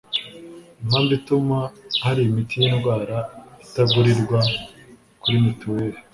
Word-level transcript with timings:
Impamvu 0.83 1.11
ituma 1.19 1.57
hari 2.03 2.21
imiti 2.29 2.55
y'indwara 2.61 3.17
itagurirwa 3.63 4.39
kuri 5.21 5.35
mituweli 5.45 5.97